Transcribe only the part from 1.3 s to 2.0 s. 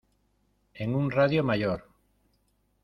mayor.